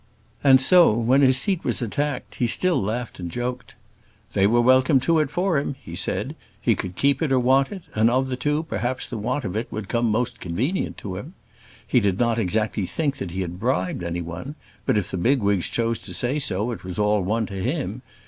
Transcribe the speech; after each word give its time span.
And 0.43 0.59
so, 0.59 0.93
when 0.95 1.21
his 1.21 1.37
seat 1.37 1.63
was 1.63 1.79
attacked, 1.79 2.33
he 2.41 2.47
still 2.47 2.81
laughed 2.81 3.19
and 3.19 3.29
joked. 3.29 3.75
"They 4.33 4.47
were 4.47 4.59
welcome 4.59 4.99
to 5.01 5.19
it 5.19 5.29
for 5.29 5.59
him," 5.59 5.75
he 5.79 5.95
said; 5.95 6.35
"he 6.59 6.73
could 6.73 6.95
keep 6.95 7.21
it 7.21 7.31
or 7.31 7.37
want 7.37 7.71
it; 7.71 7.83
and 7.93 8.09
of 8.09 8.27
the 8.27 8.35
two, 8.35 8.63
perhaps, 8.63 9.07
the 9.07 9.19
want 9.19 9.45
of 9.45 9.55
it 9.55 9.71
would 9.71 9.89
come 9.89 10.09
most 10.09 10.39
convenient 10.39 10.97
to 10.97 11.17
him. 11.17 11.35
He 11.85 11.99
did 11.99 12.17
not 12.19 12.39
exactly 12.39 12.87
think 12.87 13.17
that 13.17 13.29
he 13.29 13.41
had 13.41 13.59
bribed 13.59 14.01
any 14.03 14.23
one; 14.23 14.55
but 14.87 14.97
if 14.97 15.11
the 15.11 15.17
bigwigs 15.17 15.69
chose 15.69 15.99
to 15.99 16.15
say 16.15 16.39
so, 16.39 16.71
it 16.71 16.83
was 16.83 16.97
all 16.97 17.21
one 17.21 17.45
to 17.45 17.53
him. 17.61 18.01